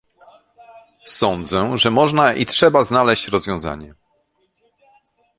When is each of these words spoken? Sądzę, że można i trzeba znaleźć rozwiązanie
Sądzę, 1.07 1.77
że 1.77 1.91
można 1.91 2.33
i 2.33 2.45
trzeba 2.45 2.83
znaleźć 2.83 3.27
rozwiązanie 3.27 3.93